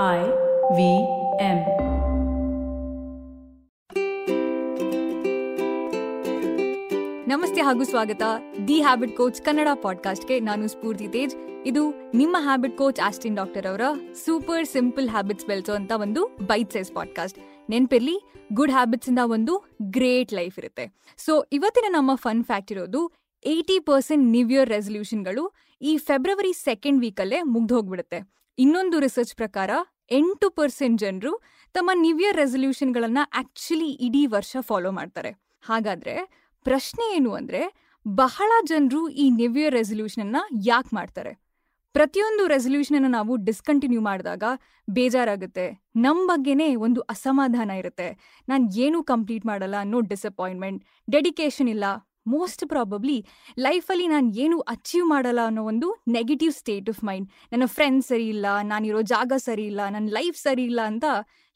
[0.00, 0.20] I
[0.76, 0.84] V
[1.40, 1.58] M.
[7.28, 8.22] ನಮಸ್ತೆ ಹಾಗೂ ಸ್ವಾಗತ.
[8.68, 11.36] ದಿ ಹ್ಯಾಬಿಟ್ ಕೋಚ್ ಕನ್ನಡ ಪಾಡ್ಕಾಸ್ಟ್ಗೆ ನಾನು ಸ್ಫೂರ್ತಿ ತೇಜ್.
[11.66, 13.80] ಇದು ನಿಮ್ಮ ಹ್ಯಾಬಿಟ್ ಕೋಚ್ ಆಸ್ಟಿನ್ ಡಾಕ್ಟರ್ ಅವರ
[14.24, 17.38] ಸೂಪರ್ ಸಿಂಪಲ್ ಹ್ಯಾಬಿಟ್ಸ್ ಬೆಳೆಸೋ ಅಂತ ಒಂದು ಬೈಟ್ ಸೈಸ್ ಪಾಡ್ಕಾಸ್ಟ್
[17.70, 21.14] ನೆನ್ಪಿರ್ಲಿ ಗುಡ್ ಹ್ಯಾಬಿಟ್ಸ್ ಇಂದ ಒಂದು ಗ್ರೇಟ್ ಲೈಫ್ ಇರುತ್ತೆ.
[21.16, 23.12] ಸೊ ಇವತ್ತಿನ ನಮ್ಮ ಫನ್ ಫ್ಯಾಕ್ಟ್ ಇರೋದು
[23.46, 25.52] ಏಯ್ಟಿ ಪರ್ಸೆಂಟ್ ನ್ಯೂ ಇಯರ್ ರೆಸಲ್ಯೂಷನ್ಗಳು
[25.82, 28.41] ಈ ಫೆಬ್ರವರಿ ಸೆಕೆಂಡ್ ವೀಕಲ್ಲೇ ಮುಗ್ದು ಹೋಗ್ಬಿಡುತ್ತೆ.
[28.58, 29.70] ಇನ್ನೊಂದು ರಿಸರ್ಚ್ ಪ್ರಕಾರ,
[30.10, 31.40] ಎಂಟು ಪರ್ಸೆಂಟ್ ಜನರು
[31.72, 35.30] ತಮ್ಮ ನ್ಯೂ ಇಯರ್ ರೆಸಲ್ಯೂಷನ್ಗಳನ್ನ ಆಕ್ಚುಲಿ ಇಡೀ ವರ್ಷ ಫಾಲೋ ಮಾಡ್ತಾರೆ.
[35.62, 41.42] ಹಾಗಾದ್ರೆ ಪ್ರಶ್ನೆ ಏನು ಅಂದ್ರೆ, ಬಹಳ ಜನರು ಈ ನ್ಯೂ ಇಯರ್ ರೆಸಲ್ಯೂಷನ್ ಅನ್ನ ಯಾಕೆ ಮಾಡ್ತಾರೆ?
[41.92, 44.42] ಪ್ರತಿಯೊಂದು ರೆಸಲ್ಯೂಷನ್ ಅನ್ನ ನಾವು ಡಿಸ್ಕಂಟಿನ್ಯೂ ಮಾಡಿದಾಗ
[44.90, 45.82] ಬೇಜಾರಾಗುತ್ತೆ.
[45.96, 48.38] ನಮ್ಮ ಬಗ್ಗೆನೇ ಒಂದು ಅಸಮಾಧಾನ ಇರುತ್ತೆ.
[48.48, 51.84] ನಾನು ಏನೂ ಕಂಪ್ಲೀಟ್ ಮಾಡಲ್ಲ ಅನ್ನೋ ಡಿಸಪಾಯಿಂಟ್ಮೆಂಟ್ ಡೆಡಿಕೇಶನ್ ಇಲ್ಲ.
[52.26, 53.18] ಮೋಸ್ಟ್ ಪ್ರಾಬಬ್ಲಿ
[53.66, 58.46] ಲೈಫಲ್ಲಿ ನಾನು ಏನು ಅಚೀವ್ ಮಾಡಲ್ಲ ಅನ್ನೋ ಒಂದು ನೆಗೆಟಿವ್ ಸ್ಟೇಟ್ ಆಫ್ ಮೈಂಡ್ ನನ್ನ ಫ್ರೆಂಡ್ಸ್ ಸರಿ ಇಲ್ಲ,
[58.72, 61.04] ನಾನಿರೋ ಜಾಗ ಸರಿ ಇಲ್ಲ ನನ್ನ ಲೈಫ್ ಸರಿ ಇಲ್ಲ ಅಂತ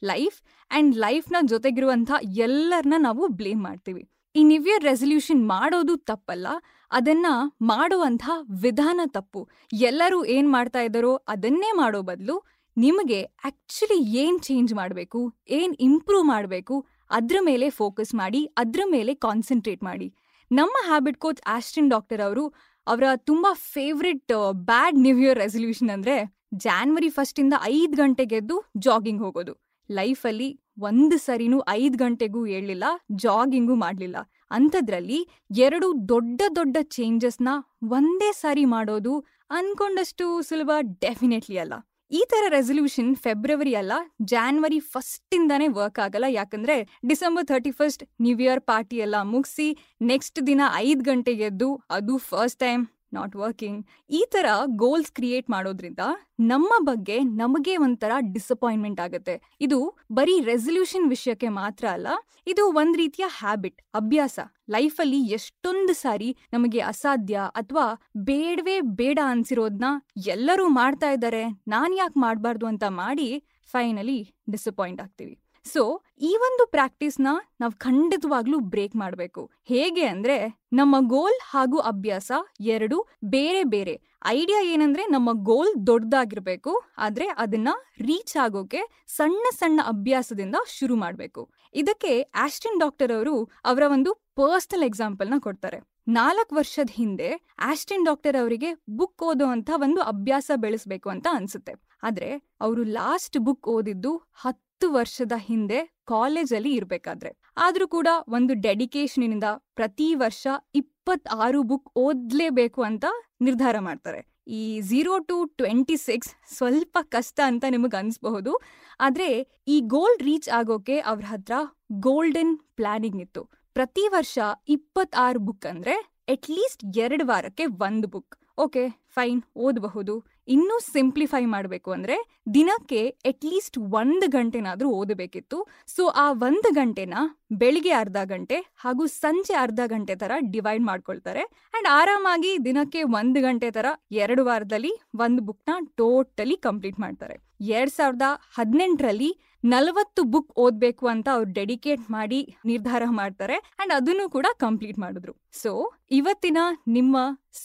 [0.02, 0.36] ಲೈಫ್
[0.70, 2.10] ಆ್ಯಂಡ್ ಲೈಫ್ನ ಜೊತೆಗಿರುವಂಥ
[2.46, 4.02] ಎಲ್ಲರನ್ನ ನಾವು ಬ್ಲೇಮ್ ಮಾಡ್ತೀವಿ.
[4.34, 6.46] ಈ ನ್ಯೂ ಇಯರ್ ರೆಸಲ್ಯೂಷನ್ ಮಾಡೋದು ತಪ್ಪಲ್ಲ,
[6.90, 7.32] ಅದನ್ನು
[7.70, 8.24] ಮಾಡುವಂಥ
[8.64, 9.40] ವಿಧಾನ ತಪ್ಪು.
[9.72, 12.36] ಎಲ್ಲರೂ ಏನು ಮಾಡ್ತಾ ಇದ್ದಾರೋ ಅದನ್ನೇ ಮಾಡೋ ಬದಲು
[12.76, 16.76] ನಿಮಗೆ ಆ್ಯಕ್ಚುಲಿ ಏನು ಚೇಂಜ್ ಮಾಡಬೇಕು, ಏನು ಇಂಪ್ರೂವ್ ಮಾಡಬೇಕು,
[17.10, 20.08] ಅದ್ರ ಮೇಲೆ ಫೋಕಸ್ ಮಾಡಿ, ಅದ್ರ ಮೇಲೆ ಕಾನ್ಸಂಟ್ರೇಟ್ ಮಾಡಿ.
[20.50, 22.54] ನಮ್ಮ ಹ್ಯಾಬಿಟ್ ಕೋಚ್ ಆಸ್ಟಿನ್ ಡಾಕ್ಟರ್ ಅವರು
[22.86, 29.82] ಅವರ ತುಂಬಾ favourite bad new year resolution ಅಂದ್ರೆ ಜಾನ್ವರಿ ಫಸ್ಟಿಂದ ಐದು ಗಂಟೆಗೆದ್ದು ಜಾಗಿಂಗ್ ಹೋಗೋದು.
[29.90, 34.16] ಲೈಫಲ್ಲಿ ಒಂದು ಸರಿನೂ ಐದು ಗಂಟೆಗೂ ಏಳಲಿಲ್ಲ ಜಾಗಿಂಗು ಮಾಡ್ಲಿಲ್ಲ.
[34.50, 37.48] ಅಂಥದ್ರಲ್ಲಿ ಎರಡು ದೊಡ್ಡ ದೊಡ್ಡ ಚೇಂಜಸ್ನ
[37.88, 41.72] ಒಂದೇ ಸಾರಿ ಮಾಡೋದು ಅನ್ಕೊಂಡಷ್ಟು ಸುಲಭ ಡೆಫಿನೆಟ್ಲಿ ಅಲ್ಲ.
[42.10, 43.92] ಈ ತರ ರೆಸೊಲ್ಯೂಷನ್ ಫೆಬ್ರವರಿ ಅಲ್ಲ
[44.32, 46.26] ಜಾನ್ವರಿ ಫಸ್ಟ್ ಇಂದಾನೇ ವರ್ಕ್ ಆಗಲ್ಲ.
[46.38, 46.76] ಯಾಕಂದ್ರೆ
[47.06, 49.66] December thirty first new year party ಎಲ್ಲ ಮುಗಿಸಿ
[50.10, 56.04] ನೆಕ್ಸ್ಟ್ ದಿನ ಐದು ಗಂಟೆಗೆ ಎದ್ದು, ಅದು ಫಸ್ಟ್ ಟೈಮ್ ನಾಟ್ ವರ್ಕಿಂಗ್ ಈ ಥರ ಗೋಲ್ಸ್ ಕ್ರಿಯೇಟ್ ಮಾಡೋದ್ರಿಂದ
[56.40, 59.42] ನಮ್ಮ ಬಗ್ಗೆ ನಮಗೆ ಒಂಥರ ಡಿಸಪಾಯಿಂಟ್ಮೆಂಟ್ ಆಗುತ್ತೆ.
[59.60, 62.08] ಇದು ಬರೀ ರೆಸೊಲ್ಯೂಷನ್ ವಿಷಯಕ್ಕೆ ಮಾತ್ರ ಅಲ್ಲ,
[62.46, 64.38] ಇದು ಒಂದ್ ರೀತಿಯ ಹ್ಯಾಬಿಟ್ ಅಭ್ಯಾಸ.
[64.70, 67.86] ಲೈಫಲ್ಲಿ ಎಷ್ಟೊಂದು ಸಾರಿ ನಮಗೆ ಅಸಾಧ್ಯ ಅಥವಾ
[68.16, 69.84] ಬೇಡವೇ ಬೇಡ ಅನ್ಸಿರೋದ್ನ
[70.26, 75.34] ಎಲ್ಲರೂ ಮಾಡ್ತಾ ಇದ್ದಾರೆ, ನಾನು ಯಾಕೆ ಮಾಡಬಾರ್ದು ಅಂತ ಮಾಡಿ ಫೈನಲಿ ಡಿಸಪಾಯಿಂಟ್ ಆಗ್ತೀವಿ.
[75.72, 77.28] ಸೊ ಈ ಒಂದು ಪ್ರಾಕ್ಟೀಸ್ನ
[77.60, 79.50] ನಾವು ಖಂಡಿತವಾಗ್ಲೂ ಬ್ರೇಕ್ ಮಾಡಬೇಕು.
[79.64, 84.00] ಹೇಗೆ ಅಂದ್ರೆ, ನಮ್ಮ ಗೋಲ್ ಹಾಗೂ ಅಭ್ಯಾಸ ಎರಡು ಬೇರೆ ಬೇರೆ.
[84.26, 87.68] ಐಡಿಯಾ ಏನಂದ್ರೆ, ನಮ್ಮ ಗೋಲ್ ದೊಡ್ಡದಾಗಿರ್ಬೇಕು, ಆದ್ರೆ ಅದನ್ನ
[88.00, 91.50] ರೀಚ್ ಆಗೋಕೆ ಸಣ್ಣ ಸಣ್ಣ ಅಭ್ಯಾಸದಿಂದ ಶುರು ಮಾಡಬೇಕು.
[91.74, 95.80] ಇದಕ್ಕೆ ಆಸ್ಟಿನ್ ಡಾಕ್ಟರ್ ಅವರು ಅವರ ಒಂದು ಪರ್ಸನಲ್ ಎಕ್ಸಾಂಪಲ್ನ ಕೊಡ್ತಾರೆ.
[96.08, 101.72] ನಾಲ್ಕು ವರ್ಷದ ಹಿಂದೆ ಆಸ್ಟಿನ್ ಡಾಕ್ಟರ್ ಅವರಿಗೆ ಬುಕ್ ಓದೋ ಅಂತ ಒಂದು ಅಭ್ಯಾಸ ಬೆಳೆಸಬೇಕು ಅಂತ ಅನ್ಸುತ್ತೆ.
[102.02, 107.36] ಆದ್ರೆ, ಅವರು ಲಾಸ್ಟ್ ಬುಕ್ ಓದಿದ್ದು ಹತ್ತು ವರ್ಷದ ಹಿಂದೆ ಕಾಲೇಜಲ್ಲಿ ಇರಬೇಕಾದ್ರೆ.
[107.56, 109.44] ಆದ್ರೂ ಕೂಡ ಒಂದು ಡೆಡಿಕೇಶನ್ ಇಂದ
[109.74, 113.04] ಪ್ರತಿ ವರ್ಷ ಇಪ್ಪತ್ತಾರು ಬುಕ್ ಓದ್ಲೇಬೇಕು ಅಂತ
[113.40, 114.36] ನಿರ್ಧಾರ ಮಾಡ್ತಾರೆ.
[114.46, 118.60] ಈ ಝೀರೋ ಟು ಟ್ವೆಂಟಿ ಸಿಕ್ಸ್ ಸ್ವಲ್ಪ ಕಷ್ಟ ಅಂತ ನಿಮಗೆ ಅನಿಸ್ಬಹುದು.
[119.00, 121.52] ಆದ್ರೆ ಈ ಗೋಲ್ ರೀಚ್ ಆಗೋಕೆ ಅವ್ರ ಹತ್ರ
[121.92, 123.44] ಗೋಲ್ಡನ್ ಪ್ಲಾನಿಂಗ್ ಇತ್ತು.
[123.74, 124.38] ಪ್ರತಿ ವರ್ಷ
[124.68, 128.36] ಇಪ್ಪತ್ತಾರು ಬುಕ್ ಅಂದ್ರೆ ಅಟ್ಲೀಸ್ಟ್ ಎರಡು ವಾರಕ್ಕೆ ಒಂದು ಬುಕ್.
[128.58, 130.35] ಓಕೆ, ಫೈನ್, ಓದಬಹುದು.
[130.48, 132.16] ಇನ್ನೂ ಸಿಂಪ್ಲಿಫೈ ಮಾಡಬೇಕು ಅಂದ್ರೆ
[132.54, 135.66] ದಿನಕ್ಕೆ ಅಟ್ಲೀಸ್ಟ್ ಒಂದು ಗಂಟೆನಾದರೂ ಓದಬೇಕಿತ್ತು.
[135.86, 137.14] ಸೊ ಆ ಒಂದು ಗಂಟೆನ
[137.52, 141.40] ಬೆಳಿಗ್ಗೆ ಅರ್ಧ ಗಂಟೆ ಹಾಗೂ ಸಂಜೆ ಅರ್ಧ ಗಂಟೆ ಥರ ಡಿವೈಡ್ ಮಾಡ್ಕೊಳ್ತಾರೆ.
[141.40, 147.36] ಆ್ಯಂಡ್ ಆರಾಮಾಗಿ ದಿನಕ್ಕೆ ಒಂದು ಗಂಟೆ ಥರ ಎರಡು ವಾರದಲ್ಲಿ ಒಂದು ಬುಕ್ನ ಟೋಟಲಿ ಕಂಪ್ಲೀಟ್ ಮಾಡ್ತಾರೆ.
[147.60, 148.22] ಎರಡು ಸಾವಿರದ
[148.58, 155.32] ಹದಿನೆಂಟರಲ್ಲಿ ನಲವತ್ತು ಬುಕ್ ಓದ್ಬೇಕು ಅಂತ ಅವ್ರು ಡೆಡಿಕೇಟ್ ಮಾಡಿ ನಿರ್ಧಾರ ಮಾಡ್ತಾರೆ ಅಂಡ್ ಅದನ್ನು ಕೂಡ ಕಂಪ್ಲೀಟ್ ಮಾಡಿದ್ರು.
[155.52, 155.70] ಸೊ
[156.10, 157.16] ಇವತ್ತಿನ ನಿಮ್ಮ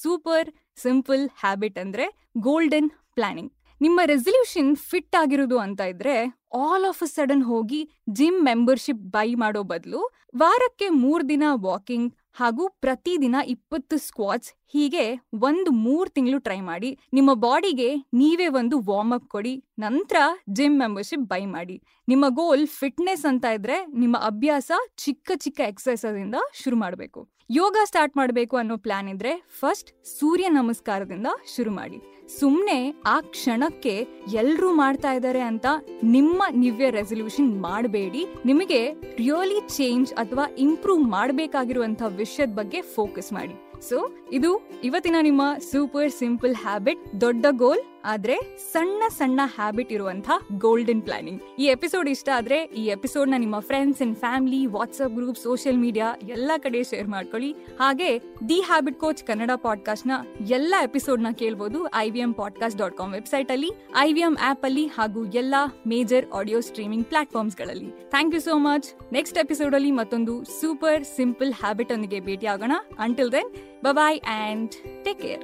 [0.02, 2.06] ಸೂಪರ್ ಸಿಂಪಲ್ ಹ್ಯಾಬಿಟ್ ಅಂದ್ರೆ
[2.40, 3.52] ಗೋಲ್ಡನ್ ಪ್ಲಾನಿಂಗ್
[3.82, 6.16] ನಿಮ್ಮ ರೆಸಲ್ಯೂಷನ್ ಫಿಟ್ ಆಗಿರೋದು ಅಂತ ಇದ್ರೆ
[6.56, 10.02] ಆಲ್ ಆಫ್ ಅ ಸಡನ್ ಹೋಗಿ ಜಿಮ್ ಮೆಂಬರ್ಶಿಪ್ ಬೈ ಮಾಡೋ ಬದಲು
[10.36, 17.00] ವಾರಕ್ಕೆ ಮೂರ್ ದಿನ ವಾಕಿಂಗ್ ಹಾಗೂ ಪ್ರತಿದಿನ ಇಪ್ಪತ್ತು ಸ್ಕ್ವಾಟ್ಸ್ ಹೀಗೆ ಒಂದು ಮೂರು ತಿಂಗಳು ಟ್ರೈ ಮಾಡಿ.
[17.14, 19.64] ನಿಮ್ಮ ಬಾಡಿಗೆ ನೀವೇ ಒಂದು ವಾರ್ಮ್ ಅಪ್ ಕೊಡಿ.
[19.80, 20.16] ನಂತರ
[20.50, 21.84] ಜಿಮ್ ಮೆಂಬರ್ಶಿಪ್ ಬೈ ಮಾಡಿ.
[22.08, 27.30] ನಿಮ್ಮ ಗೋಲ್ ಫಿಟ್ನೆಸ್ ಅಂತ ಇದ್ರೆ ನಿಮ್ಮ ಅಭ್ಯಾಸ ಚಿಕ್ಕ ಚಿಕ್ಕ ಎಕ್ಸರ್ಸೈಸ್ ಇಂದ ಶುರು ಮಾಡಬೇಕು.
[27.50, 32.21] ಯೋಗ ಸ್ಟಾರ್ಟ್ ಮಾಡಬೇಕು ಅನ್ನೋ ಪ್ಲಾನ್ ಇದ್ರೆ ಫಸ್ಟ್ ಸೂರ್ಯ ನಮಸ್ಕಾರದಿಂದ ಶುರು ಮಾಡಿ.
[32.40, 35.66] ಸುಮ್ನೆ ಆ ಕ್ಷಣಕ್ಕೆ ಎಲ್ಲರೂ ಮಾಡ್ತಾ ಇದ್ದಾರೆ ಅಂತ
[36.04, 38.26] ನಿಮ್ಮ ನಿವ್ಯ ರೆಸೊಲ್ಯೂಷನ್ ರೆಸಲ್ಯೂಷನ್ ಮಾಡಬೇಡಿ.
[38.46, 43.71] ನಿಮಗೆ ರಿಯಲಿ ಚೇಂಜ್ ಅಥವಾ ಇಂಪ್ರೂವ್ ಮಾಡಬೇಕಾಗಿರುವಂತಹ ವಿಷಯದ ಬಗ್ಗೆ ಫೋಕಸ್ ಮಾಡಿ.
[43.90, 45.42] ಸೊ ಇದು ಇವತ್ತಿನ ನಿಮ್ಮ
[45.72, 52.30] ಸೂಪರ್ ಸಿಂಪಲ್ ಹ್ಯಾಬಿಟ್ ದೊಡ್ಡ ಗೋಲ್ ಆದ್ರೆ ಸಣ್ಣ ಸಣ್ಣ ಹ್ಯಾಬಿಟ್ ಇರುವಂತಹ ಗೋಲ್ಡನ್ ಪ್ಲಾನಿಂಗ್ ಈ ಎಪಿಸೋಡ್ ಇಷ್ಟ
[52.36, 57.52] ಆದ್ರೆ ಈ ಎಪಿಸೋಡ್ನ ನಿಮ್ಮ friends and family WhatsApp group social media ಎಲ್ಲಾ ಕಡೆ ಶೇರ್ ಮಾಡ್ಕೊಳ್ಳಿ.
[57.52, 58.20] ಹಾಗೆ
[58.50, 60.12] ದಿ ಹ್ಯಾಬಿಟ್ ಕೋಚ್ ಕನ್ನಡ ಪಾಡ್ಕಾಸ್ಟ್ನ
[60.48, 64.66] ಎಲ್ಲಾ ಎಪಿಸೋಡ್ನ ಕೇಳಬಹುದು I V M podcast dot com website ಅಲ್ಲಿ ಐ ವಿ ಎಂ ಆಪ್
[64.66, 68.10] ಅಲ್ಲಿ ಹಾಗೂ ಎಲ್ಲಾ major audio streaming ಪ್ಲಾಟ್ಫಾರ್ಮ್ಸ್ಗಳಲ್ಲಿ.
[68.10, 73.32] Thank you so much next episode ಅಲ್ಲಿ ಮತ್ತೊಂದು ಸೂಪರ್ ಸಿಂಪಲ್ ಹ್ಯಾಬಿಟ್ ಒಂದಿಗೆ ಭೇಟಿ ಆಗೋಣ until
[73.32, 75.40] then Bye bye and take care.